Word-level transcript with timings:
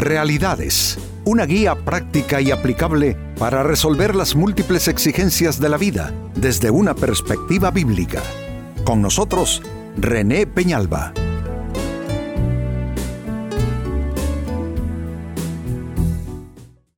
Realidades, 0.00 0.96
una 1.26 1.44
guía 1.44 1.74
práctica 1.74 2.40
y 2.40 2.50
aplicable 2.50 3.18
para 3.38 3.62
resolver 3.62 4.16
las 4.16 4.34
múltiples 4.34 4.88
exigencias 4.88 5.60
de 5.60 5.68
la 5.68 5.76
vida 5.76 6.14
desde 6.34 6.70
una 6.70 6.94
perspectiva 6.94 7.70
bíblica. 7.70 8.22
Con 8.82 9.02
nosotros, 9.02 9.60
René 9.98 10.46
Peñalba. 10.46 11.12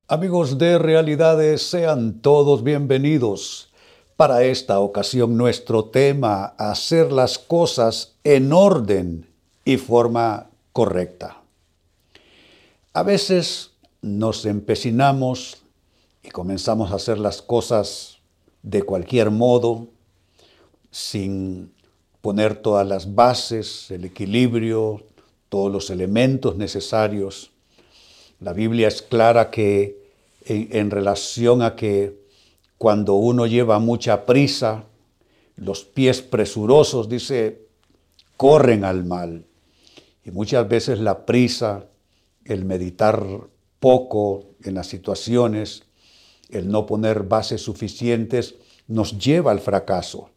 Amigos 0.07 0.57
de 0.57 0.79
Realidades, 0.79 1.69
sean 1.69 2.21
todos 2.21 2.63
bienvenidos. 2.63 3.73
Para 4.15 4.43
esta 4.43 4.79
ocasión 4.79 5.35
nuestro 5.35 5.83
tema, 5.83 6.53
hacer 6.57 7.11
las 7.11 7.37
cosas 7.37 8.15
en 8.23 8.53
orden 8.53 9.27
y 9.65 9.75
forma 9.75 10.47
correcta. 10.71 11.42
A 12.95 13.01
veces 13.01 13.71
nos 14.03 14.45
empecinamos 14.45 15.63
y 16.21 16.29
comenzamos 16.29 16.91
a 16.91 16.95
hacer 16.95 17.17
las 17.17 17.41
cosas 17.41 18.19
de 18.61 18.83
cualquier 18.83 19.31
modo, 19.31 19.87
sin 20.91 21.73
poner 22.21 22.55
todas 22.55 22.87
las 22.87 23.15
bases, 23.15 23.89
el 23.89 24.05
equilibrio, 24.05 25.01
todos 25.49 25.71
los 25.71 25.89
elementos 25.89 26.55
necesarios. 26.55 27.49
La 28.39 28.53
Biblia 28.53 28.89
es 28.89 29.01
clara 29.01 29.49
que 29.49 29.97
en, 30.45 30.91
relación 30.91 31.63
a 31.63 31.75
que 31.75 32.21
cuando 32.77 33.15
uno 33.15 33.47
lleva 33.47 33.79
mucha 33.79 34.27
prisa, 34.27 34.83
los 35.55 35.83
pies 35.83 36.21
presurosos, 36.21 37.09
dice, 37.09 37.65
corren 38.37 38.85
al 38.85 39.03
mal. 39.03 39.45
Y 40.23 40.29
muchas 40.29 40.67
veces 40.67 40.99
la 40.99 41.25
prisa, 41.25 41.87
el 42.45 42.65
meditar 42.65 43.25
poco 43.79 44.45
en 44.63 44.75
las 44.75 44.87
situaciones, 44.87 45.83
el 46.49 46.69
no 46.69 46.85
poner 46.85 47.23
bases 47.23 47.61
suficientes, 47.61 48.55
nos 48.87 49.17
lleva 49.17 49.51
al 49.51 49.59
fracaso. 49.59 50.29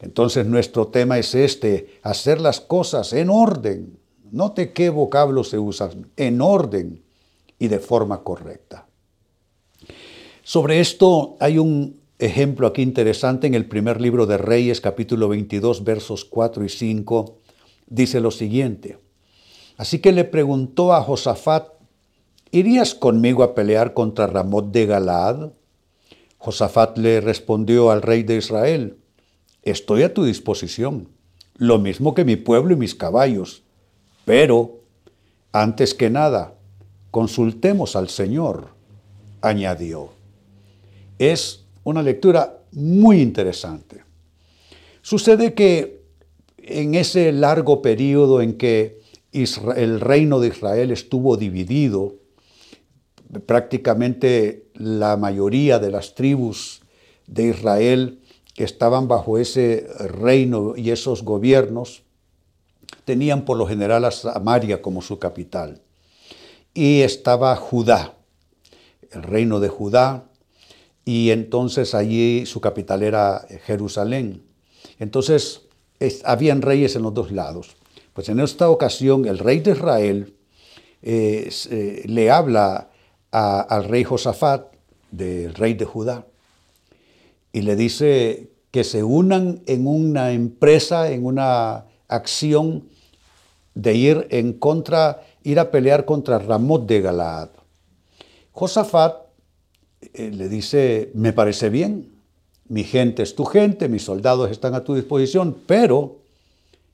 Entonces 0.00 0.46
nuestro 0.46 0.88
tema 0.88 1.18
es 1.18 1.34
este, 1.34 2.00
hacer 2.02 2.40
las 2.40 2.60
cosas 2.60 3.12
en 3.12 3.30
orden. 3.30 3.98
Note 4.30 4.72
qué 4.72 4.90
vocablos 4.90 5.50
se 5.50 5.58
usan, 5.58 6.10
en 6.16 6.40
orden 6.40 7.02
y 7.58 7.68
de 7.68 7.78
forma 7.78 8.22
correcta. 8.22 8.86
Sobre 10.42 10.80
esto 10.80 11.36
hay 11.38 11.58
un 11.58 12.00
ejemplo 12.18 12.66
aquí 12.66 12.82
interesante 12.82 13.46
en 13.46 13.54
el 13.54 13.66
primer 13.66 14.00
libro 14.00 14.26
de 14.26 14.38
Reyes, 14.38 14.80
capítulo 14.80 15.28
22, 15.28 15.84
versos 15.84 16.24
4 16.24 16.64
y 16.64 16.68
5. 16.68 17.38
Dice 17.86 18.20
lo 18.20 18.30
siguiente. 18.30 18.98
Así 19.82 19.98
que 19.98 20.12
le 20.12 20.22
preguntó 20.22 20.92
a 20.92 21.02
Josafat, 21.02 21.66
¿irías 22.52 22.94
conmigo 22.94 23.42
a 23.42 23.56
pelear 23.56 23.94
contra 23.94 24.28
Ramot 24.28 24.70
de 24.70 24.86
Galaad? 24.86 25.50
Josafat 26.38 26.98
le 26.98 27.20
respondió 27.20 27.90
al 27.90 28.00
rey 28.00 28.22
de 28.22 28.36
Israel, 28.36 28.96
estoy 29.64 30.04
a 30.04 30.14
tu 30.14 30.22
disposición, 30.22 31.08
lo 31.56 31.80
mismo 31.80 32.14
que 32.14 32.24
mi 32.24 32.36
pueblo 32.36 32.74
y 32.74 32.76
mis 32.76 32.94
caballos, 32.94 33.64
pero, 34.24 34.82
antes 35.50 35.94
que 35.94 36.10
nada, 36.10 36.54
consultemos 37.10 37.96
al 37.96 38.08
Señor, 38.08 38.68
añadió. 39.40 40.10
Es 41.18 41.64
una 41.82 42.04
lectura 42.04 42.60
muy 42.70 43.20
interesante. 43.20 44.04
Sucede 45.00 45.54
que 45.54 46.04
en 46.58 46.94
ese 46.94 47.32
largo 47.32 47.82
periodo 47.82 48.42
en 48.42 48.56
que 48.56 49.01
el 49.32 50.00
reino 50.00 50.40
de 50.40 50.48
Israel 50.48 50.90
estuvo 50.90 51.36
dividido. 51.36 52.16
Prácticamente 53.46 54.70
la 54.74 55.16
mayoría 55.16 55.78
de 55.78 55.90
las 55.90 56.14
tribus 56.14 56.82
de 57.26 57.48
Israel 57.48 58.20
estaban 58.56 59.08
bajo 59.08 59.38
ese 59.38 59.86
reino 59.98 60.74
y 60.76 60.90
esos 60.90 61.22
gobiernos. 61.22 62.02
Tenían 63.04 63.44
por 63.44 63.56
lo 63.56 63.66
general 63.66 64.04
a 64.04 64.10
Samaria 64.10 64.82
como 64.82 65.02
su 65.02 65.18
capital. 65.18 65.80
Y 66.74 67.00
estaba 67.00 67.56
Judá, 67.56 68.14
el 69.10 69.22
reino 69.22 69.60
de 69.60 69.68
Judá, 69.68 70.24
y 71.04 71.30
entonces 71.30 71.94
allí 71.94 72.46
su 72.46 72.60
capital 72.60 73.02
era 73.02 73.46
Jerusalén. 73.64 74.42
Entonces 74.98 75.62
habían 76.24 76.62
reyes 76.62 76.96
en 76.96 77.02
los 77.02 77.14
dos 77.14 77.32
lados. 77.32 77.76
Pues 78.12 78.28
en 78.28 78.40
esta 78.40 78.68
ocasión 78.68 79.26
el 79.26 79.38
rey 79.38 79.60
de 79.60 79.72
Israel 79.72 80.34
eh, 81.02 81.50
eh, 81.70 82.02
le 82.06 82.30
habla 82.30 82.90
al 83.30 83.84
rey 83.84 84.04
Josafat, 84.04 84.72
del 85.10 85.54
rey 85.54 85.72
de 85.72 85.86
Judá, 85.86 86.26
y 87.52 87.62
le 87.62 87.76
dice 87.76 88.50
que 88.70 88.84
se 88.84 89.02
unan 89.02 89.62
en 89.66 89.86
una 89.86 90.32
empresa, 90.32 91.10
en 91.10 91.24
una 91.24 91.86
acción 92.08 92.84
de 93.74 93.94
ir 93.94 94.26
en 94.30 94.52
contra, 94.52 95.22
ir 95.42 95.58
a 95.58 95.70
pelear 95.70 96.04
contra 96.04 96.38
Ramot 96.38 96.86
de 96.86 97.00
Galaad. 97.00 97.48
Josafat 98.52 99.16
eh, 100.12 100.30
le 100.30 100.48
dice, 100.50 101.10
me 101.14 101.32
parece 101.32 101.70
bien, 101.70 102.12
mi 102.68 102.84
gente 102.84 103.22
es 103.22 103.34
tu 103.34 103.46
gente, 103.46 103.88
mis 103.88 104.04
soldados 104.04 104.50
están 104.50 104.74
a 104.74 104.84
tu 104.84 104.94
disposición, 104.94 105.56
pero 105.66 106.21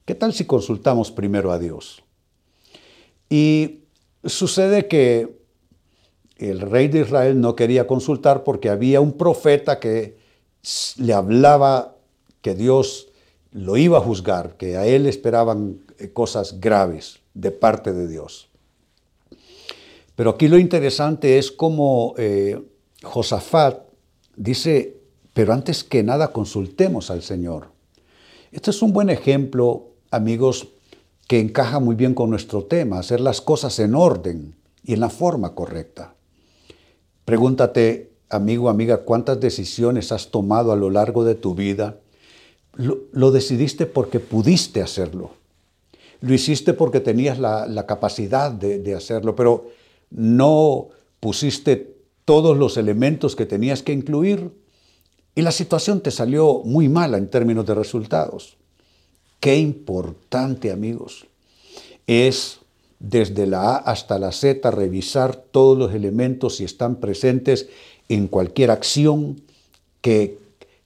¿Qué 0.09 0.15
tal 0.15 0.33
si 0.33 0.47
consultamos 0.47 1.11
primero 1.11 1.53
a 1.53 1.59
Dios? 1.59 2.03
Y 3.29 3.81
sucede 4.25 4.89
que 4.89 5.37
el 6.39 6.63
rey 6.63 6.89
de 6.89 7.01
Israel 7.01 7.39
no 7.43 7.55
quería 7.55 7.87
consultar 7.87 8.43
porque 8.43 8.71
había 8.71 9.03
un 9.03 9.13
profeta 9.13 9.79
que 9.79 10.17
le 10.97 11.13
hablaba 11.13 11.95
que 12.41 12.55
Dios 12.55 13.09
lo 13.51 13.77
iba 13.77 13.99
a 13.99 14.01
juzgar, 14.01 14.57
que 14.57 14.79
a 14.79 14.87
él 14.87 15.05
esperaban 15.05 15.81
eh, 15.99 16.09
cosas 16.11 16.59
graves 16.59 17.21
de 17.35 17.51
parte 17.51 17.93
de 17.93 18.09
Dios. 18.09 18.49
Pero 20.17 20.31
aquí 20.31 20.49
lo 20.49 20.59
interesante 20.59 21.37
es 21.37 21.53
como 21.53 22.15
eh, 22.17 22.59
Josafat 23.03 23.83
dice, 24.37 24.97
pero 25.35 25.53
antes 25.53 25.85
que 25.85 26.03
nada 26.03 26.33
consultemos 26.33 27.11
al 27.11 27.21
Señor. 27.21 27.77
Este 28.51 28.71
es 28.71 28.81
un 28.81 28.95
buen 28.95 29.11
ejemplo 29.11 29.88
amigos, 30.11 30.69
que 31.27 31.41
encaja 31.41 31.79
muy 31.79 31.95
bien 31.95 32.15
con 32.15 32.31
nuestro 32.31 32.65
tema, 32.65 32.99
hacer 32.99 33.21
las 33.21 33.41
cosas 33.41 33.79
en 33.79 33.95
orden 33.95 34.55
y 34.83 34.95
en 34.95 35.01
la 35.01 35.11
forma 35.11 35.55
correcta. 35.55 36.15
Pregúntate, 37.25 38.13
amigo, 38.31 38.71
amiga, 38.71 39.05
cuántas 39.05 39.39
decisiones 39.39 40.13
has 40.13 40.31
tomado 40.31 40.73
a 40.73 40.77
lo 40.77 40.91
largo 40.91 41.25
de 41.25 41.35
tu 41.35 41.55
vida. 41.55 41.99
Lo, 42.75 43.31
decidiste 43.31 43.87
porque 43.87 44.21
pudiste 44.21 44.81
hacerlo. 44.81 45.33
Lo 46.21 46.33
hiciste 46.33 46.73
porque 46.73 47.01
tenías 47.01 47.39
la, 47.39 47.87
capacidad 47.87 48.51
de, 48.51 48.79
de 48.79 48.95
hacerlo, 48.95 49.37
pero 49.37 49.67
no 50.11 50.89
pusiste 51.21 51.97
todos 52.25 52.57
los 52.57 52.77
elementos 52.77 53.37
que 53.37 53.47
tenías 53.47 53.83
que 53.83 53.93
incluir 53.93 54.51
y 55.35 55.43
la 55.43 55.53
situación 55.53 56.01
te 56.01 56.11
salió 56.11 56.63
muy 56.65 56.89
mala 56.89 57.17
en 57.17 57.31
términos 57.31 57.65
de 57.65 57.75
resultados. 57.75 58.58
Qué 59.41 59.57
importante, 59.57 60.73
amigos, 60.73 61.27
es 62.09 62.59
desde 62.99 63.47
la 63.47 63.77
A 63.77 63.77
hasta 63.77 64.19
la 64.19 64.33
Z 64.33 64.69
revisar 64.73 65.37
todos 65.37 65.79
los 65.79 65.95
elementos 65.95 66.57
si 66.57 66.65
están 66.65 66.97
presentes 66.97 67.69
en 68.09 68.27
cualquier 68.27 68.73
acción 68.73 69.41
que 70.01 70.39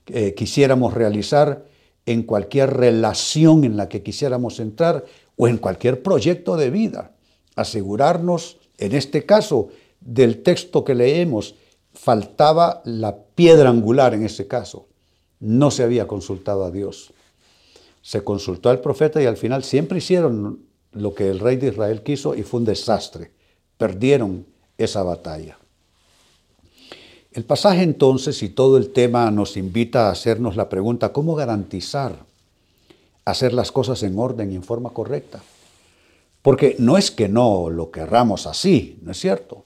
eh, 0.07 0.35
quisiéramos 0.35 0.93
realizar, 0.93 1.65
en 2.05 2.23
cualquier 2.23 2.73
relación 2.73 3.63
en 3.63 3.77
la 3.77 3.87
que 3.87 4.03
quisiéramos 4.03 4.59
entrar 4.59 5.05
o 5.37 5.47
en 5.47 5.57
cualquier 5.57 6.03
proyecto 6.03 6.57
de 6.57 6.69
vida. 6.69 7.11
Asegurarnos, 7.55 8.57
en 8.77 8.93
este 8.93 9.25
caso, 9.25 9.69
del 10.01 10.43
texto 10.43 10.83
que 10.83 10.95
leemos, 10.95 11.55
faltaba 11.93 12.81
la 12.83 13.15
piedra 13.15 13.69
angular 13.69 14.13
en 14.13 14.25
ese 14.25 14.47
caso. 14.47 14.85
No 15.39 15.71
se 15.71 15.83
había 15.83 16.07
consultado 16.07 16.65
a 16.65 16.71
Dios 16.71 17.12
se 18.03 18.21
consultó 18.21 18.69
al 18.69 18.81
profeta 18.81 19.23
y 19.23 19.25
al 19.25 19.37
final 19.37 19.63
siempre 19.63 19.99
hicieron 19.99 20.59
lo 20.91 21.15
que 21.15 21.29
el 21.29 21.39
rey 21.39 21.55
de 21.55 21.69
Israel 21.69 22.03
quiso 22.03 22.35
y 22.35 22.43
fue 22.43 22.59
un 22.59 22.65
desastre. 22.65 23.31
Perdieron 23.77 24.45
esa 24.77 25.03
batalla. 25.03 25.57
El 27.31 27.45
pasaje 27.45 27.81
entonces 27.81 28.43
y 28.43 28.49
todo 28.49 28.77
el 28.77 28.91
tema 28.91 29.31
nos 29.31 29.55
invita 29.55 30.07
a 30.07 30.11
hacernos 30.11 30.57
la 30.57 30.67
pregunta, 30.67 31.13
¿cómo 31.13 31.33
garantizar 31.33 32.25
hacer 33.23 33.53
las 33.53 33.71
cosas 33.71 34.03
en 34.03 34.19
orden 34.19 34.51
y 34.51 34.55
en 34.55 34.63
forma 34.63 34.89
correcta? 34.89 35.41
Porque 36.41 36.75
no 36.79 36.97
es 36.97 37.09
que 37.09 37.29
no 37.29 37.69
lo 37.69 37.89
querramos 37.89 38.47
así, 38.47 38.99
¿no 39.01 39.13
es 39.13 39.19
cierto? 39.19 39.63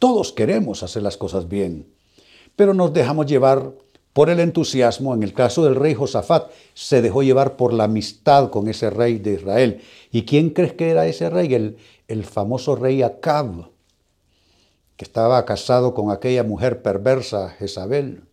Todos 0.00 0.32
queremos 0.32 0.82
hacer 0.82 1.04
las 1.04 1.16
cosas 1.16 1.48
bien, 1.48 1.86
pero 2.56 2.74
nos 2.74 2.92
dejamos 2.92 3.26
llevar 3.26 3.72
por 4.12 4.28
el 4.28 4.40
entusiasmo, 4.40 5.14
en 5.14 5.22
el 5.22 5.32
caso 5.32 5.64
del 5.64 5.76
rey 5.76 5.94
Josafat, 5.94 6.50
se 6.74 7.00
dejó 7.00 7.22
llevar 7.22 7.56
por 7.56 7.72
la 7.72 7.84
amistad 7.84 8.50
con 8.50 8.68
ese 8.68 8.90
rey 8.90 9.18
de 9.18 9.34
Israel. 9.34 9.80
¿Y 10.10 10.22
quién 10.22 10.50
crees 10.50 10.74
que 10.74 10.90
era 10.90 11.06
ese 11.06 11.30
rey? 11.30 11.54
El, 11.54 11.78
el 12.08 12.24
famoso 12.24 12.76
rey 12.76 13.02
Acab, 13.02 13.70
que 14.96 15.04
estaba 15.04 15.44
casado 15.46 15.94
con 15.94 16.10
aquella 16.10 16.44
mujer 16.44 16.82
perversa, 16.82 17.50
Jezabel. 17.50 18.24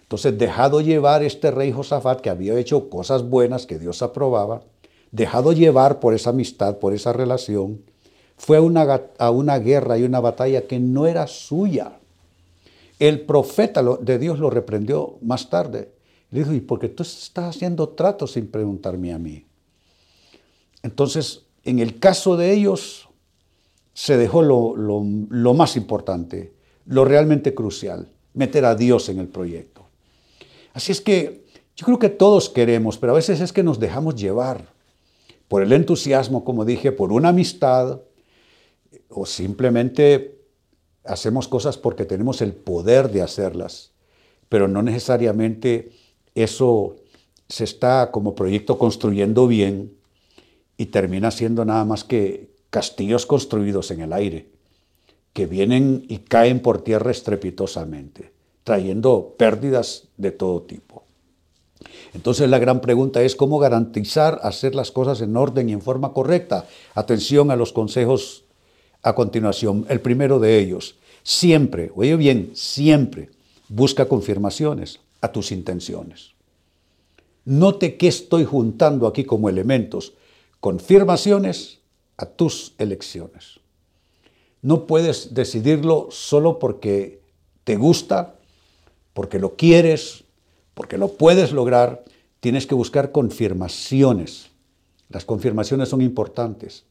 Entonces, 0.00 0.38
dejado 0.38 0.80
llevar 0.80 1.22
este 1.22 1.50
rey 1.50 1.70
Josafat, 1.70 2.22
que 2.22 2.30
había 2.30 2.58
hecho 2.58 2.88
cosas 2.88 3.28
buenas 3.28 3.66
que 3.66 3.78
Dios 3.78 4.00
aprobaba, 4.00 4.62
dejado 5.10 5.52
llevar 5.52 6.00
por 6.00 6.14
esa 6.14 6.30
amistad, 6.30 6.78
por 6.78 6.94
esa 6.94 7.12
relación, 7.12 7.82
fue 8.38 8.56
a 8.56 8.62
una, 8.62 9.02
a 9.18 9.30
una 9.30 9.58
guerra 9.58 9.98
y 9.98 10.04
una 10.04 10.20
batalla 10.20 10.66
que 10.66 10.78
no 10.78 11.06
era 11.06 11.26
suya. 11.26 11.98
El 12.98 13.20
profeta 13.22 13.82
de 13.82 14.18
Dios 14.18 14.38
lo 14.38 14.50
reprendió 14.50 15.18
más 15.22 15.50
tarde. 15.50 15.92
Le 16.30 16.40
dijo, 16.40 16.52
¿y 16.52 16.60
por 16.60 16.78
qué 16.78 16.88
tú 16.88 17.02
estás 17.02 17.56
haciendo 17.56 17.90
trato 17.90 18.26
sin 18.26 18.48
preguntarme 18.48 19.12
a 19.12 19.18
mí? 19.18 19.46
Entonces, 20.82 21.42
en 21.64 21.78
el 21.78 21.98
caso 21.98 22.36
de 22.36 22.52
ellos, 22.52 23.08
se 23.94 24.16
dejó 24.16 24.42
lo 24.42 25.54
más 25.54 25.76
importante, 25.76 26.52
lo 26.86 27.04
realmente 27.04 27.54
crucial, 27.54 28.08
meter 28.34 28.64
a 28.64 28.74
Dios 28.74 29.08
en 29.08 29.18
el 29.18 29.28
proyecto. 29.28 29.86
Así 30.72 30.92
es 30.92 31.00
que 31.00 31.44
yo 31.76 31.84
creo 31.84 31.98
que 31.98 32.08
todos 32.08 32.48
queremos, 32.48 32.98
pero 32.98 33.12
a 33.12 33.16
veces 33.16 33.40
es 33.40 33.52
que 33.52 33.62
nos 33.62 33.78
dejamos 33.80 34.14
llevar 34.14 34.72
por 35.48 35.62
el 35.62 35.72
entusiasmo, 35.72 36.44
como 36.44 36.64
dije, 36.64 36.92
por 36.92 37.12
una 37.12 37.30
amistad, 37.30 38.00
o 39.08 39.26
simplemente 39.26 40.37
hacemos 41.08 41.48
cosas 41.48 41.76
porque 41.76 42.04
tenemos 42.04 42.40
el 42.42 42.52
poder 42.52 43.10
de 43.10 43.22
hacerlas, 43.22 43.92
pero 44.48 44.68
no 44.68 44.82
necesariamente 44.82 45.90
eso 46.34 46.96
se 47.48 47.64
está 47.64 48.10
como 48.10 48.34
proyecto 48.34 48.78
construyendo 48.78 49.46
bien 49.46 49.94
y 50.76 50.86
termina 50.86 51.30
siendo 51.30 51.64
nada 51.64 51.84
más 51.84 52.04
que 52.04 52.50
castillos 52.70 53.26
construidos 53.26 53.90
en 53.90 54.02
el 54.02 54.12
aire, 54.12 54.50
que 55.32 55.46
vienen 55.46 56.04
y 56.08 56.18
caen 56.18 56.60
por 56.60 56.82
tierra 56.82 57.10
estrepitosamente, 57.10 58.32
trayendo 58.64 59.34
pérdidas 59.38 60.08
de 60.16 60.30
todo 60.30 60.62
tipo. 60.62 61.04
Entonces 62.14 62.48
la 62.48 62.58
gran 62.58 62.80
pregunta 62.80 63.22
es 63.22 63.34
cómo 63.34 63.58
garantizar 63.58 64.40
hacer 64.42 64.74
las 64.74 64.90
cosas 64.90 65.20
en 65.20 65.36
orden 65.36 65.68
y 65.68 65.72
en 65.72 65.82
forma 65.82 66.12
correcta. 66.12 66.66
Atención 66.94 67.50
a 67.50 67.56
los 67.56 67.72
consejos 67.72 68.44
a 69.02 69.14
continuación. 69.14 69.86
El 69.88 70.00
primero 70.00 70.38
de 70.38 70.58
ellos, 70.58 70.96
siempre, 71.22 71.90
oye 71.94 72.16
bien, 72.16 72.52
siempre 72.54 73.30
busca 73.68 74.06
confirmaciones 74.06 75.00
a 75.20 75.30
tus 75.32 75.52
intenciones. 75.52 76.30
Note 77.44 77.96
que 77.96 78.08
estoy 78.08 78.44
juntando 78.44 79.06
aquí 79.06 79.24
como 79.24 79.48
elementos, 79.48 80.12
confirmaciones 80.60 81.78
a 82.16 82.26
tus 82.26 82.74
elecciones. 82.78 83.60
No 84.60 84.86
puedes 84.86 85.34
decidirlo 85.34 86.08
solo 86.10 86.58
porque 86.58 87.20
te 87.64 87.76
gusta, 87.76 88.34
porque 89.14 89.38
lo 89.38 89.54
quieres, 89.56 90.24
porque 90.74 90.98
lo 90.98 91.08
puedes 91.08 91.52
lograr. 91.52 92.04
Tienes 92.40 92.66
que 92.66 92.74
buscar 92.74 93.12
confirmaciones. 93.12 94.48
Las 95.08 95.24
confirmaciones 95.24 95.88
son 95.88 96.02
importantes. 96.02 96.84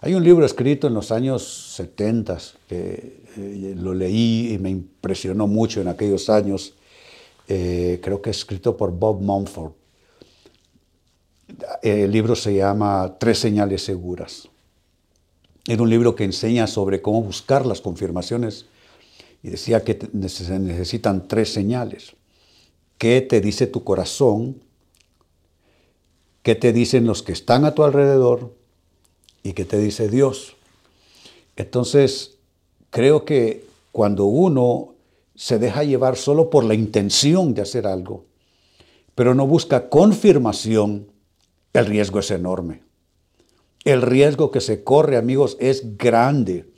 Hay 0.00 0.14
un 0.14 0.22
libro 0.22 0.46
escrito 0.46 0.86
en 0.86 0.94
los 0.94 1.10
años 1.10 1.74
70 1.74 2.38
que 2.68 3.24
eh, 3.36 3.74
lo 3.76 3.94
leí 3.94 4.52
y 4.52 4.58
me 4.58 4.70
impresionó 4.70 5.48
mucho 5.48 5.80
en 5.80 5.88
aquellos 5.88 6.30
años. 6.30 6.74
Eh, 7.48 7.98
creo 8.00 8.22
que 8.22 8.30
es 8.30 8.38
escrito 8.38 8.76
por 8.76 8.92
Bob 8.92 9.20
Mumford. 9.20 9.72
El 11.82 12.12
libro 12.12 12.36
se 12.36 12.54
llama 12.54 13.16
Tres 13.18 13.38
señales 13.40 13.82
seguras. 13.82 14.48
Era 15.66 15.82
un 15.82 15.90
libro 15.90 16.14
que 16.14 16.24
enseña 16.24 16.68
sobre 16.68 17.02
cómo 17.02 17.22
buscar 17.22 17.66
las 17.66 17.80
confirmaciones 17.80 18.66
y 19.42 19.50
decía 19.50 19.82
que 19.82 19.98
se 20.28 20.58
necesitan 20.60 21.26
tres 21.26 21.52
señales. 21.52 22.14
¿Qué 22.98 23.20
te 23.20 23.40
dice 23.40 23.66
tu 23.66 23.82
corazón? 23.82 24.62
¿Qué 26.42 26.54
te 26.54 26.72
dicen 26.72 27.04
los 27.04 27.22
que 27.24 27.32
están 27.32 27.64
a 27.64 27.74
tu 27.74 27.82
alrededor? 27.82 28.57
Y 29.42 29.52
qué 29.52 29.64
te 29.64 29.78
dice 29.78 30.08
Dios. 30.08 30.56
Entonces, 31.56 32.36
creo 32.90 33.24
que 33.24 33.66
cuando 33.92 34.26
uno 34.26 34.94
se 35.34 35.58
deja 35.58 35.84
llevar 35.84 36.16
solo 36.16 36.50
por 36.50 36.64
la 36.64 36.74
intención 36.74 37.54
de 37.54 37.62
hacer 37.62 37.86
algo, 37.86 38.24
pero 39.14 39.34
no 39.34 39.46
busca 39.46 39.88
confirmación, 39.88 41.08
el 41.72 41.86
riesgo 41.86 42.20
es 42.20 42.30
enorme. 42.30 42.82
El 43.84 44.02
riesgo 44.02 44.50
que 44.50 44.60
se 44.60 44.84
corre, 44.84 45.16
amigos, 45.16 45.56
es 45.60 45.96
grande. 45.96 46.70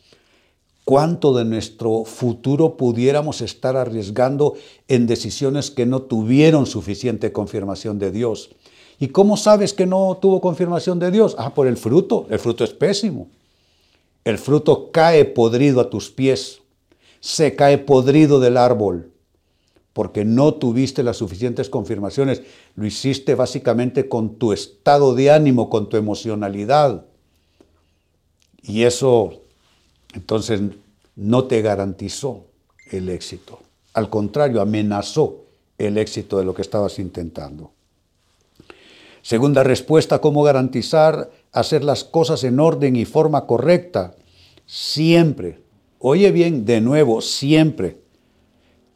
¿Cuánto 0.84 1.34
de 1.34 1.44
nuestro 1.44 2.04
futuro 2.04 2.76
pudiéramos 2.76 3.40
estar 3.40 3.76
arriesgando 3.76 4.54
en 4.88 5.06
decisiones 5.06 5.70
que 5.70 5.86
no 5.86 6.02
tuvieron 6.02 6.66
suficiente 6.66 7.32
confirmación 7.32 7.98
de 7.98 8.10
Dios? 8.10 8.50
¿Y 9.02 9.08
cómo 9.08 9.38
sabes 9.38 9.72
que 9.72 9.86
no 9.86 10.18
tuvo 10.20 10.42
confirmación 10.42 10.98
de 10.98 11.10
Dios? 11.10 11.34
Ah, 11.38 11.54
por 11.54 11.66
el 11.66 11.78
fruto. 11.78 12.26
El 12.28 12.38
fruto 12.38 12.64
es 12.64 12.74
pésimo. 12.74 13.28
El 14.24 14.36
fruto 14.36 14.90
cae 14.92 15.24
podrido 15.24 15.80
a 15.80 15.88
tus 15.88 16.10
pies. 16.10 16.60
Se 17.18 17.56
cae 17.56 17.78
podrido 17.78 18.40
del 18.40 18.58
árbol. 18.58 19.10
Porque 19.94 20.26
no 20.26 20.52
tuviste 20.52 21.02
las 21.02 21.16
suficientes 21.16 21.70
confirmaciones. 21.70 22.42
Lo 22.76 22.84
hiciste 22.84 23.34
básicamente 23.34 24.06
con 24.06 24.36
tu 24.36 24.52
estado 24.52 25.14
de 25.14 25.30
ánimo, 25.30 25.70
con 25.70 25.88
tu 25.88 25.96
emocionalidad. 25.96 27.06
Y 28.62 28.82
eso, 28.82 29.40
entonces, 30.12 30.60
no 31.16 31.44
te 31.44 31.62
garantizó 31.62 32.44
el 32.90 33.08
éxito. 33.08 33.60
Al 33.94 34.10
contrario, 34.10 34.60
amenazó 34.60 35.46
el 35.78 35.96
éxito 35.96 36.38
de 36.38 36.44
lo 36.44 36.52
que 36.52 36.60
estabas 36.60 36.98
intentando. 36.98 37.72
Segunda 39.22 39.62
respuesta, 39.62 40.20
¿cómo 40.20 40.42
garantizar 40.42 41.30
hacer 41.52 41.84
las 41.84 42.04
cosas 42.04 42.44
en 42.44 42.58
orden 42.58 42.96
y 42.96 43.04
forma 43.04 43.46
correcta? 43.46 44.14
Siempre, 44.66 45.60
oye 45.98 46.30
bien, 46.32 46.64
de 46.64 46.80
nuevo, 46.80 47.20
siempre, 47.20 47.98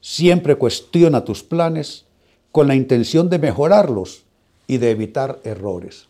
siempre 0.00 0.56
cuestiona 0.56 1.24
tus 1.24 1.42
planes 1.42 2.06
con 2.52 2.68
la 2.68 2.74
intención 2.74 3.28
de 3.28 3.38
mejorarlos 3.38 4.24
y 4.66 4.78
de 4.78 4.90
evitar 4.90 5.40
errores. 5.44 6.08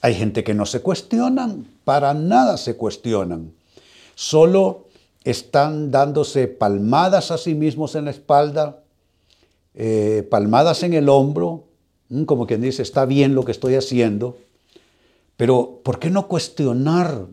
Hay 0.00 0.14
gente 0.14 0.44
que 0.44 0.54
no 0.54 0.66
se 0.66 0.80
cuestionan, 0.80 1.66
para 1.84 2.14
nada 2.14 2.56
se 2.56 2.76
cuestionan. 2.76 3.52
Solo 4.14 4.88
están 5.24 5.90
dándose 5.90 6.48
palmadas 6.48 7.30
a 7.30 7.38
sí 7.38 7.54
mismos 7.54 7.94
en 7.94 8.06
la 8.06 8.10
espalda, 8.10 8.82
eh, 9.74 10.26
palmadas 10.30 10.82
en 10.82 10.94
el 10.94 11.08
hombro, 11.08 11.67
como 12.26 12.46
quien 12.46 12.60
dice, 12.60 12.82
está 12.82 13.04
bien 13.04 13.34
lo 13.34 13.44
que 13.44 13.52
estoy 13.52 13.74
haciendo, 13.74 14.38
pero 15.36 15.80
¿por 15.82 15.98
qué 15.98 16.10
no 16.10 16.26
cuestionar 16.26 17.26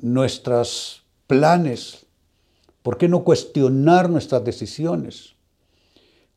nuestros 0.00 1.02
planes? 1.26 2.06
¿Por 2.82 2.98
qué 2.98 3.08
no 3.08 3.24
cuestionar 3.24 4.08
nuestras 4.10 4.44
decisiones? 4.44 5.34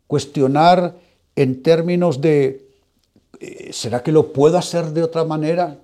Cuestionar 0.08 0.96
en 1.36 1.64
términos 1.64 2.22
de, 2.22 2.68
eh, 3.40 3.72
¿será 3.72 4.04
que 4.04 4.12
lo 4.12 4.34
puedo 4.34 4.58
hacer 4.58 4.88
de 4.88 5.04
otra 5.04 5.24
manera? 5.24 5.80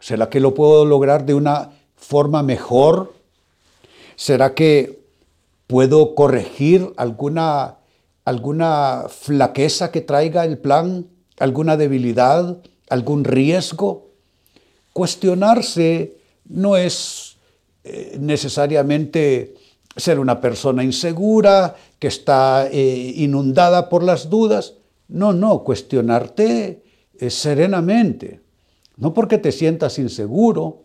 ¿Será 0.00 0.28
que 0.28 0.40
lo 0.40 0.54
puedo 0.54 0.84
lograr 0.84 1.24
de 1.24 1.34
una 1.34 1.70
forma 1.96 2.42
mejor? 2.42 3.14
¿Será 4.16 4.54
que 4.54 5.00
puedo 5.66 6.14
corregir 6.14 6.92
alguna 6.96 7.78
alguna 8.24 9.06
flaqueza 9.08 9.90
que 9.90 10.00
traiga 10.00 10.44
el 10.44 10.58
plan, 10.58 11.06
alguna 11.38 11.76
debilidad, 11.76 12.58
algún 12.88 13.24
riesgo. 13.24 14.10
Cuestionarse 14.92 16.16
no 16.46 16.76
es 16.76 17.36
eh, 17.84 18.16
necesariamente 18.18 19.54
ser 19.96 20.18
una 20.18 20.40
persona 20.40 20.82
insegura, 20.82 21.76
que 21.98 22.08
está 22.08 22.68
eh, 22.70 23.12
inundada 23.16 23.88
por 23.88 24.02
las 24.02 24.28
dudas. 24.28 24.74
No, 25.08 25.32
no, 25.32 25.62
cuestionarte 25.62 26.82
eh, 27.18 27.30
serenamente. 27.30 28.40
No 28.96 29.14
porque 29.14 29.38
te 29.38 29.52
sientas 29.52 29.98
inseguro, 29.98 30.84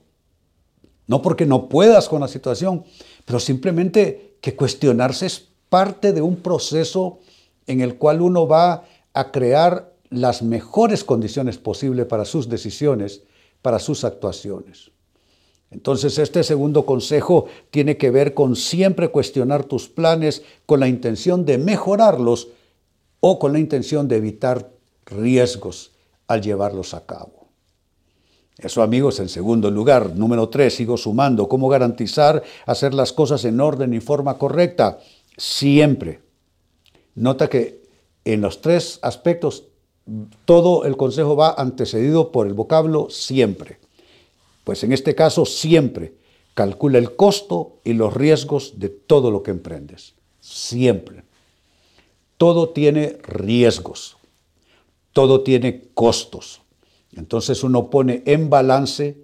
no 1.08 1.22
porque 1.22 1.46
no 1.46 1.70
puedas 1.70 2.10
con 2.10 2.22
la 2.22 2.28
situación, 2.28 2.84
pero 3.26 3.40
simplemente 3.40 4.38
que 4.42 4.56
cuestionarse 4.56 5.26
es 5.26 5.50
parte 5.70 6.14
de 6.14 6.22
un 6.22 6.38
proceso 6.38 7.20
en 7.68 7.82
el 7.82 7.96
cual 7.96 8.22
uno 8.22 8.48
va 8.48 8.84
a 9.14 9.32
crear 9.32 9.94
las 10.10 10.42
mejores 10.42 11.04
condiciones 11.04 11.58
posibles 11.58 12.06
para 12.08 12.26
sus 12.26 12.50
decisiones, 12.50 13.22
para 13.62 13.80
sus 13.80 14.04
actuaciones. 14.04 14.92
Entonces 15.72 16.18
este 16.18 16.44
segundo 16.44 16.86
consejo 16.86 17.46
tiene 17.70 17.98
que 17.98 18.10
ver 18.10 18.34
con 18.34 18.56
siempre 18.56 19.10
cuestionar 19.10 19.66
tus 19.66 19.88
planes 19.88 20.42
con 20.66 20.80
la 20.80 20.88
intención 20.88 21.46
de 21.46 21.60
mejorarlos 21.60 22.48
o 23.20 23.38
con 23.38 23.54
la 23.54 23.60
intención 23.60 24.08
de 24.08 24.18
evitar 24.18 24.72
riesgos 25.06 25.92
al 26.28 26.42
llevarlos 26.42 26.94
a 26.94 27.06
cabo. 27.06 27.40
Eso, 28.58 28.82
amigos, 28.82 29.20
en 29.20 29.30
segundo 29.30 29.72
lugar. 29.72 30.16
Número 30.16 30.50
tres, 30.50 30.76
sigo 30.76 30.98
sumando. 30.98 31.48
¿Cómo 31.48 31.70
garantizar 31.70 32.44
hacer 32.66 32.94
las 32.94 33.14
cosas 33.14 33.46
en 33.46 33.62
orden 33.62 33.94
y 33.94 34.02
forma 34.02 34.38
correcta? 34.38 35.00
Siempre. 35.40 36.20
Nota 37.16 37.50
que 37.50 37.82
en 38.26 38.42
los 38.42 38.60
tres 38.60 39.00
aspectos 39.02 39.64
todo 40.44 40.84
el 40.84 40.98
consejo 40.98 41.38
va 41.38 41.54
antecedido 41.58 42.32
por 42.32 42.46
el 42.46 42.54
vocablo 42.54 43.10
siempre. 43.10 43.80
Pues 44.66 44.84
en 44.84 44.92
este 44.92 45.16
caso, 45.16 45.46
siempre. 45.46 46.14
Calcula 46.54 46.98
el 46.98 47.16
costo 47.16 47.80
y 47.86 47.94
los 47.94 48.14
riesgos 48.14 48.80
de 48.80 48.90
todo 48.90 49.32
lo 49.32 49.42
que 49.42 49.52
emprendes. 49.52 50.14
Siempre. 50.42 51.24
Todo 52.36 52.70
tiene 52.70 53.18
riesgos. 53.24 54.18
Todo 55.14 55.42
tiene 55.42 55.86
costos. 55.94 56.62
Entonces 57.16 57.64
uno 57.64 57.90
pone 57.90 58.24
en 58.26 58.50
balance 58.50 59.18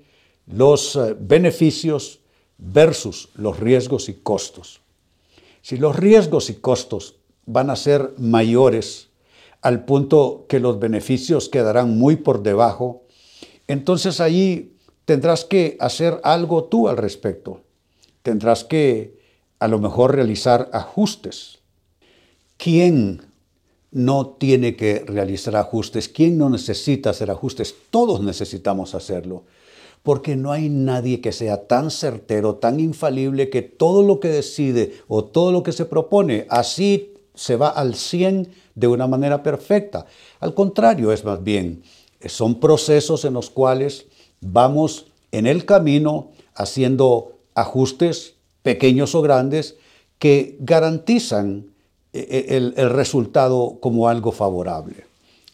los 0.47 0.95
eh, 0.95 1.13
beneficios 1.19 2.19
versus 2.57 3.29
los 3.35 3.59
riesgos 3.59 4.07
y 4.07 4.13
costos. 4.13 4.79
Si 5.65 5.77
los 5.77 5.95
riesgos 5.95 6.51
y 6.51 6.53
costos 6.53 7.15
van 7.47 7.71
a 7.71 7.75
ser 7.75 8.13
mayores 8.19 9.09
al 9.63 9.83
punto 9.83 10.45
que 10.47 10.59
los 10.59 10.77
beneficios 10.77 11.49
quedarán 11.49 11.97
muy 11.97 12.17
por 12.17 12.43
debajo, 12.43 13.01
entonces 13.65 14.21
allí 14.21 14.75
tendrás 15.05 15.43
que 15.43 15.75
hacer 15.79 16.21
algo 16.23 16.65
tú 16.65 16.87
al 16.87 16.97
respecto. 16.97 17.61
Tendrás 18.21 18.63
que 18.63 19.17
a 19.57 19.67
lo 19.67 19.79
mejor 19.79 20.13
realizar 20.13 20.69
ajustes. 20.71 21.57
¿Quién 22.57 23.23
no 23.89 24.35
tiene 24.37 24.75
que 24.75 24.99
realizar 24.99 25.55
ajustes. 25.55 26.09
¿Quién 26.09 26.37
no 26.37 26.47
necesita 26.49 27.09
hacer 27.09 27.31
ajustes? 27.31 27.73
Todos 27.89 28.21
necesitamos 28.21 28.93
hacerlo. 28.93 29.45
Porque 30.05 30.35
no 30.37 30.51
hay 30.51 30.69
nadie 30.69 31.19
que 31.19 31.31
sea 31.31 31.65
tan 31.65 31.89
certero, 31.89 32.55
tan 32.55 32.79
infalible, 32.79 33.49
que 33.49 33.63
todo 33.63 34.03
lo 34.03 34.19
que 34.19 34.27
decide 34.29 34.93
o 35.07 35.25
todo 35.25 35.51
lo 35.51 35.63
que 35.63 35.71
se 35.71 35.85
propone, 35.85 36.45
así 36.49 37.15
se 37.33 37.55
va 37.55 37.69
al 37.69 37.95
100 37.95 38.49
de 38.75 38.87
una 38.87 39.07
manera 39.07 39.41
perfecta. 39.41 40.05
Al 40.39 40.53
contrario, 40.53 41.11
es 41.11 41.25
más 41.25 41.43
bien, 41.43 41.81
son 42.23 42.59
procesos 42.59 43.25
en 43.25 43.33
los 43.33 43.49
cuales 43.49 44.05
vamos 44.41 45.07
en 45.31 45.47
el 45.47 45.65
camino 45.65 46.29
haciendo 46.53 47.33
ajustes 47.55 48.35
pequeños 48.61 49.15
o 49.15 49.23
grandes 49.23 49.75
que 50.19 50.57
garantizan 50.59 51.71
e, 52.13 52.45
e, 52.49 52.57
el, 52.57 52.89
resultado 52.91 53.79
como 53.81 54.07
algo 54.07 54.31
favorable. 54.31 55.04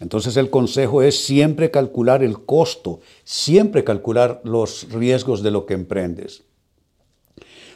Entonces 0.02 0.36
el 0.36 0.50
consejo 0.50 1.04
es 1.04 1.24
siempre 1.24 1.70
calcular 1.70 2.24
el 2.24 2.44
costo, 2.44 3.00
siempre 3.24 3.84
calcular 3.84 4.42
los 4.44 4.92
riesgos 4.92 5.44
de 5.44 5.52
lo 5.52 5.68
que 5.68 5.76
emprendes. 5.76 6.44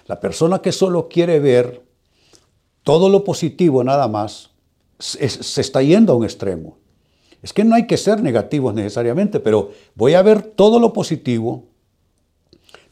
La 0.08 0.20
persona 0.20 0.60
que 0.60 0.72
solo 0.72 1.08
quiere 1.08 1.40
ver 1.40 1.84
todo 2.82 3.10
lo 3.10 3.24
positivo 3.24 3.84
nada 3.84 4.08
más, 4.08 4.50
se 4.98 5.62
está 5.62 5.84
yendo 5.84 6.14
a 6.14 6.16
un 6.16 6.24
extremo. 6.24 6.78
Es 7.44 7.54
que 7.54 7.64
no 7.64 7.76
hay 7.76 7.86
que 7.86 7.98
ser 7.98 8.24
negativos 8.24 8.74
necesariamente, 8.74 9.40
pero 9.40 9.70
voy 9.94 10.16
a 10.16 10.24
ver 10.24 10.42
todo 10.42 10.80
lo 10.80 10.94
positivo, 10.94 11.66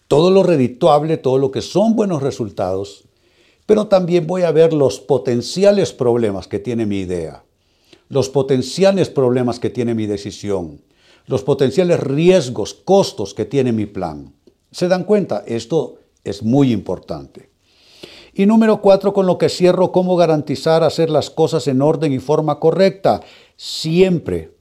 todo 0.08 0.30
lo 0.30 0.44
redituable, 0.44 1.18
todo 1.18 1.40
lo 1.40 1.50
que 1.50 1.62
son 1.62 1.96
buenos 1.96 2.22
resultados, 2.22 3.06
pero 3.66 3.88
también 3.88 4.28
voy 4.28 4.44
a 4.44 4.52
ver 4.52 4.74
los 4.74 5.00
potenciales 5.00 5.92
problemas 5.92 6.48
que 6.48 6.60
tiene 6.60 6.86
mi 6.86 7.00
idea, 7.00 7.44
los 8.13 8.29
potenciales 8.29 9.10
problemas 9.10 9.60
que 9.60 9.72
tiene 9.72 9.96
mi 9.96 10.05
decisión, 10.05 10.82
los 11.25 11.41
potenciales 11.41 12.00
riesgos, 12.00 12.75
costos 12.75 13.34
que 13.34 13.43
tiene 13.43 13.72
mi 13.72 13.88
plan. 13.88 14.36
¿Se 14.72 14.88
dan 14.88 15.03
cuenta? 15.03 15.43
Esto 15.48 15.96
es 16.24 16.43
muy 16.43 16.72
importante. 16.72 17.50
Y 18.36 18.46
número 18.46 18.82
cuatro, 18.82 19.13
con 19.13 19.25
lo 19.25 19.39
que 19.39 19.50
cierro, 19.50 19.91
cómo 19.91 20.15
garantizar 20.15 20.84
hacer 20.84 21.10
las 21.10 21.32
cosas 21.32 21.67
en 21.67 21.82
orden 21.82 22.13
y 22.13 22.20
forma 22.20 22.60
correcta. 22.60 23.22
Siempre 23.58 24.51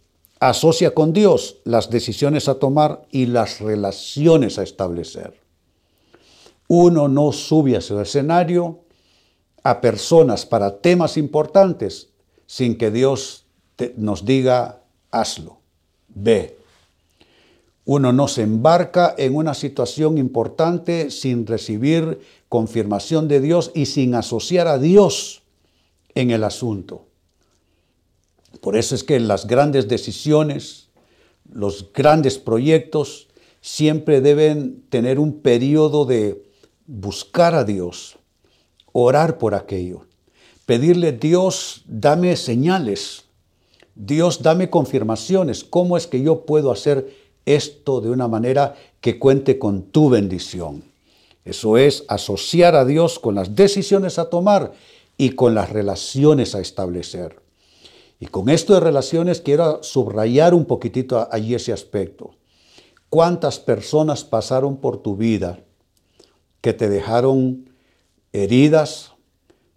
asocia 0.41 0.95
con 0.95 1.13
Dios 1.13 1.59
las 1.65 1.91
decisiones 1.91 2.49
a 2.49 2.55
tomar 2.55 3.07
y 3.11 3.27
las 3.27 3.61
relaciones 3.61 4.59
a 4.59 4.63
establecer. 4.63 5.41
Uno 6.69 7.07
no 7.07 7.33
sube 7.33 7.77
a 7.77 7.83
su 7.83 8.01
escenario 8.01 8.81
a 9.63 9.83
personas 9.83 10.47
para 10.47 10.79
temas 10.79 11.19
importantes 11.19 12.09
sin 12.47 12.79
que 12.79 12.91
Dios 12.91 13.42
nos 13.97 14.25
diga, 14.25 14.83
hazlo, 15.11 15.59
ve. 16.09 16.59
Uno 17.85 18.13
no 18.13 18.29
se 18.29 18.43
embarca 18.43 19.15
en 19.19 19.35
una 19.35 19.55
situación 19.55 20.19
importante 20.19 21.11
sin 21.11 21.47
recibir 21.47 22.21
confirmación 22.49 23.27
de 23.27 23.41
Dios 23.41 23.73
y 23.75 23.87
sin 23.87 24.15
asociar 24.15 24.69
a 24.69 24.79
Dios 24.79 25.43
en 26.15 26.31
el 26.31 26.45
asunto. 26.45 27.07
Por 28.61 28.77
eso 28.77 28.95
es 28.95 29.03
que 29.03 29.19
las 29.19 29.47
grandes 29.47 29.89
decisiones, 29.89 30.89
los 31.51 31.93
grandes 31.93 32.39
proyectos, 32.39 33.29
siempre 33.61 34.21
deben 34.21 34.83
tener 34.89 35.19
un 35.19 35.41
periodo 35.41 36.05
de 36.05 36.45
buscar 36.87 37.55
a 37.55 37.65
Dios, 37.65 38.19
orar 38.93 39.39
por 39.39 39.55
aquello, 39.55 40.07
pedirle, 40.67 41.13
Dios, 41.13 41.83
dame 41.87 42.37
señales, 42.37 43.25
Dios, 43.95 44.43
dame 44.43 44.71
confirmaciones, 44.71 45.65
¿cómo 45.65 45.97
es 45.97 46.07
que 46.07 46.23
yo 46.23 46.47
puedo 46.47 46.73
hacer 46.73 47.15
esto 47.45 48.01
de 48.01 48.11
una 48.11 48.29
manera 48.29 48.75
que 49.01 49.19
cuente 49.19 49.59
con 49.59 49.83
tu 49.83 50.09
bendición? 50.09 50.85
Eso 51.45 51.77
es 51.77 52.05
asociar 52.09 52.75
a 52.75 52.85
Dios 52.85 53.19
con 53.19 53.35
las 53.35 53.55
decisiones 53.57 54.19
a 54.19 54.31
tomar 54.31 54.73
y 55.17 55.31
con 55.31 55.55
las 55.55 55.71
relaciones 55.71 56.55
a 56.55 56.61
establecer. 56.61 57.41
Y 58.21 58.27
con 58.27 58.49
esto 58.49 58.75
de 58.75 58.81
relaciones 58.81 59.41
quiero 59.41 59.83
subrayar 59.83 60.55
un 60.55 60.65
poquitito 60.65 61.29
allí 61.31 61.55
ese 61.55 61.73
aspecto. 61.73 62.31
¿Cuántas 63.09 63.59
personas 63.59 64.25
pasaron 64.25 64.77
por 64.77 65.03
tu 65.03 65.17
vida 65.17 65.59
que 66.63 66.73
te 66.73 66.89
dejaron 66.89 67.69
heridas, 68.33 69.13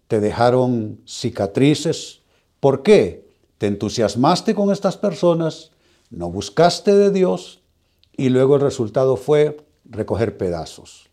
te 0.07 0.19
dejaron 0.19 1.01
cicatrices. 1.05 2.21
¿Por 2.59 2.83
qué? 2.83 3.24
Te 3.65 3.69
entusiasmaste 3.69 4.53
con 4.53 4.71
estas 4.71 4.95
personas, 4.95 5.71
no 6.11 6.29
buscaste 6.29 6.95
de 6.95 7.09
Dios 7.09 7.63
y 8.15 8.29
luego 8.29 8.57
el 8.57 8.61
resultado 8.61 9.17
fue 9.17 9.57
recoger 9.85 10.37
pedazos. 10.37 11.09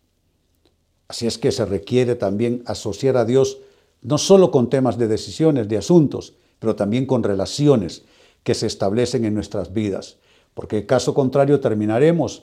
Así 1.09 1.27
es 1.27 1.39
que 1.39 1.51
se 1.51 1.65
requiere 1.65 2.15
también 2.15 2.63
asociar 2.67 3.17
a 3.17 3.25
Dios 3.25 3.57
no 4.03 4.19
solo 4.19 4.51
con 4.51 4.69
temas 4.69 4.99
de 4.99 5.09
decisiones, 5.09 5.67
de 5.67 5.79
asuntos, 5.79 6.35
pero 6.59 6.77
también 6.77 7.07
con 7.07 7.23
relaciones 7.23 8.03
que 8.43 8.53
se 8.53 8.67
establecen 8.67 9.25
en 9.25 9.33
nuestras 9.33 9.73
vidas, 9.73 10.19
porque 10.53 10.85
caso 10.85 11.15
contrario 11.15 11.59
terminaremos 11.59 12.43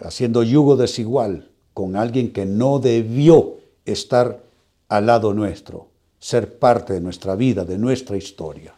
haciendo 0.00 0.42
yugo 0.42 0.74
desigual 0.74 1.52
con 1.72 1.94
alguien 1.94 2.32
que 2.32 2.46
no 2.46 2.80
debió 2.80 3.58
estar 3.84 4.42
al 4.88 5.06
lado 5.06 5.34
nuestro, 5.34 5.86
ser 6.18 6.58
parte 6.58 6.94
de 6.94 7.00
nuestra 7.00 7.36
vida, 7.36 7.64
de 7.64 7.78
nuestra 7.78 8.16
historia. 8.16 8.74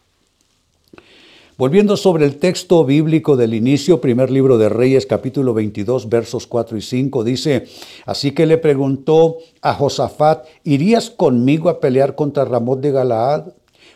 Volviendo 1.58 1.96
sobre 1.96 2.24
el 2.24 2.36
texto 2.36 2.84
bíblico 2.84 3.36
del 3.36 3.52
inicio, 3.52 4.00
primer 4.00 4.30
libro 4.30 4.58
de 4.58 4.68
Reyes, 4.68 5.06
capítulo 5.06 5.54
22, 5.54 6.08
versos 6.08 6.46
4 6.46 6.76
y 6.76 6.82
5, 6.82 7.24
dice, 7.24 7.66
así 8.06 8.30
que 8.30 8.46
le 8.46 8.58
preguntó 8.58 9.38
a 9.60 9.74
Josafat, 9.74 10.46
¿irías 10.62 11.10
conmigo 11.10 11.68
a 11.68 11.80
pelear 11.80 12.14
contra 12.14 12.44
Ramón 12.44 12.80
de 12.80 12.92
Galaad? 12.92 13.54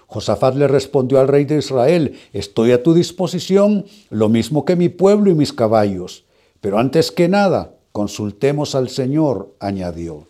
Josafat 0.08 0.56
le 0.56 0.66
respondió 0.66 1.20
al 1.20 1.28
rey 1.28 1.44
de 1.44 1.58
Israel, 1.58 2.18
estoy 2.32 2.72
a 2.72 2.82
tu 2.82 2.94
disposición, 2.94 3.86
lo 4.10 4.28
mismo 4.28 4.64
que 4.64 4.74
mi 4.74 4.88
pueblo 4.88 5.30
y 5.30 5.36
mis 5.36 5.52
caballos. 5.52 6.24
Pero 6.60 6.80
antes 6.80 7.12
que 7.12 7.28
nada, 7.28 7.76
consultemos 7.92 8.74
al 8.74 8.88
Señor, 8.88 9.54
añadió. 9.60 10.26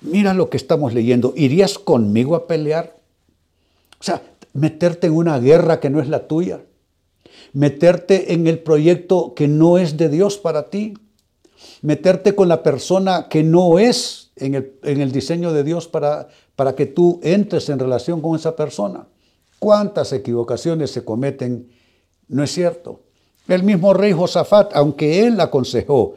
Mira 0.00 0.32
lo 0.32 0.48
que 0.48 0.56
estamos 0.56 0.94
leyendo. 0.94 1.34
¿Irías 1.36 1.78
conmigo 1.78 2.36
a 2.36 2.46
pelear? 2.46 2.96
O 4.00 4.02
sea, 4.02 4.22
meterte 4.58 5.06
en 5.06 5.14
una 5.14 5.38
guerra 5.38 5.80
que 5.80 5.90
no 5.90 6.00
es 6.00 6.08
la 6.08 6.26
tuya. 6.26 6.60
Meterte 7.52 8.32
en 8.34 8.46
el 8.46 8.58
proyecto 8.58 9.34
que 9.34 9.48
no 9.48 9.78
es 9.78 9.96
de 9.96 10.08
Dios 10.08 10.38
para 10.38 10.70
ti. 10.70 10.94
Meterte 11.82 12.34
con 12.34 12.48
la 12.48 12.62
persona 12.62 13.28
que 13.28 13.42
no 13.42 13.78
es 13.78 14.30
en 14.36 14.54
el, 14.82 15.12
diseño 15.12 15.52
de 15.52 15.64
Dios 15.64 15.88
para, 15.88 16.28
para 16.54 16.74
que 16.74 16.86
tú 16.86 17.20
entres 17.22 17.68
en 17.68 17.78
relación 17.78 18.20
con 18.20 18.36
esa 18.36 18.54
persona. 18.54 19.06
¿Cuántas 19.58 20.12
equivocaciones 20.12 20.90
se 20.90 21.04
cometen? 21.04 21.70
No 22.28 22.44
es 22.44 22.52
cierto. 22.52 23.00
El 23.48 23.62
mismo 23.62 23.94
rey 23.94 24.12
Josafat, 24.12 24.72
aunque 24.74 25.26
él 25.26 25.40
aconsejó 25.40 26.14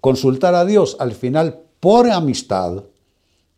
consultar 0.00 0.54
a 0.54 0.64
Dios, 0.64 0.96
al 0.98 1.12
final 1.12 1.60
por 1.78 2.10
amistad, 2.10 2.82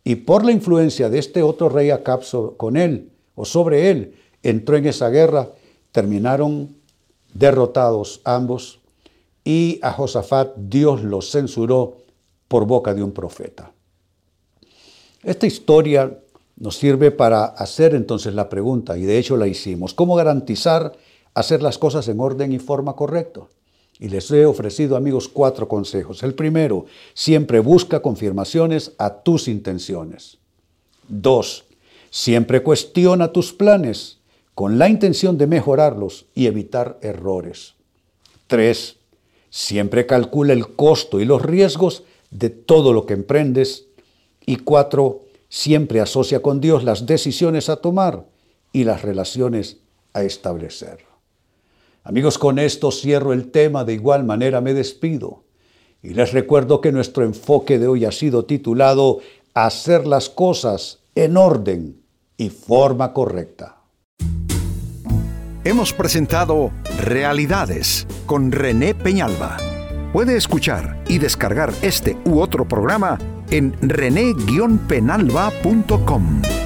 y 0.05 0.17
por 0.17 0.45
la 0.45 0.53
influencia 0.53 1.09
de 1.09 1.19
este 1.19 1.43
otro 1.43 1.71
rey 1.71 1.89
Acab 1.91 2.23
con 2.59 2.77
él 2.77 3.14
o 3.35 3.45
sobre 3.45 3.91
él, 3.91 4.15
entró 4.43 4.77
en 4.77 4.87
esa 4.87 5.09
guerra, 5.09 5.51
terminaron 5.93 6.77
derrotados 7.33 8.21
ambos 8.25 8.81
y 9.45 9.79
a 9.83 9.93
Josafat 9.93 10.57
Dios 10.57 11.03
lo 11.03 11.21
censuró 11.21 11.99
por 12.49 12.67
boca 12.67 12.95
de 12.95 13.03
un 13.03 13.13
profeta. 13.13 13.73
Esta 15.23 15.47
historia 15.47 16.19
nos 16.57 16.77
sirve 16.77 17.11
para 17.11 17.45
hacer 17.45 17.95
entonces 17.95 18.35
la 18.35 18.49
pregunta, 18.49 18.97
y 18.97 19.03
de 19.03 19.19
hecho 19.19 19.37
la 19.37 19.47
hicimos, 19.47 19.95
¿cómo 19.95 20.15
garantizar 20.15 20.93
hacer 21.35 21.63
las 21.63 21.79
cosas 21.79 22.07
en 22.09 22.21
orden 22.21 22.53
y 22.53 22.59
forma 22.59 22.95
correcta? 22.95 23.41
Y 23.99 24.09
les 24.09 24.31
he 24.31 24.45
ofrecido, 24.45 24.97
amigos, 24.97 25.29
cuatro 25.29 25.69
consejos. 25.69 26.23
El 26.23 26.35
primero, 26.35 26.87
siempre 27.15 27.61
busca 27.61 28.03
confirmaciones 28.03 28.93
a 28.99 29.23
tus 29.23 29.47
intenciones. 29.47 30.39
Dos, 31.09 31.65
siempre 32.15 32.63
cuestiona 32.63 33.33
tus 33.33 33.53
planes 33.53 34.19
con 34.55 34.79
la 34.79 34.89
intención 34.89 35.37
de 35.37 35.49
mejorarlos 35.49 36.27
y 36.33 36.47
evitar 36.47 36.97
errores. 37.03 37.75
Tres, 38.47 38.99
siempre 39.51 40.07
calcula 40.07 40.53
el 40.53 40.77
costo 40.77 41.19
y 41.19 41.25
los 41.25 41.43
riesgos 41.43 42.05
de 42.31 42.51
todo 42.51 42.93
lo 42.93 43.05
que 43.05 43.15
emprendes. 43.15 43.87
Y 44.47 44.59
cuatro, 44.59 45.23
siempre 45.49 46.01
asocia 46.01 46.41
con 46.41 46.61
Dios 46.61 46.85
las 46.85 47.05
decisiones 47.05 47.69
a 47.69 47.79
tomar 47.79 48.25
y 48.73 48.85
las 48.85 49.03
relaciones 49.03 49.79
a 50.13 50.23
establecer. 50.23 51.01
Amigos, 52.05 52.39
con 52.39 52.61
esto 52.61 52.93
cierro 52.93 53.33
el 53.33 53.51
tema, 53.51 53.85
de 53.85 53.95
igual 53.95 54.23
manera 54.23 54.61
me 54.61 54.73
despido. 54.73 55.43
Y 56.01 56.11
les 56.11 56.33
recuerdo 56.33 56.81
que 56.81 56.93
nuestro 56.93 57.25
enfoque 57.25 57.81
de 57.81 57.89
hoy 57.89 58.05
ha 58.05 58.13
sido 58.13 58.45
titulado 58.45 59.19
Hacer 59.53 60.07
las 60.07 60.29
cosas 60.29 61.01
en 61.17 61.37
orden 61.37 62.04
y 62.37 62.51
forma 62.51 63.13
correcta. 63.13 63.77
Hemos 65.65 65.93
presentado 65.93 66.71
Realidades 67.01 68.07
con 68.27 68.53
René 68.53 68.95
Peñalba. 68.95 69.57
Puede 70.13 70.37
escuchar 70.37 71.03
y 71.09 71.19
descargar 71.19 71.73
este 71.83 72.17
u 72.25 72.39
otro 72.41 72.69
programa 72.69 73.19
en 73.51 73.75
rene-penalba.com. 73.81 76.64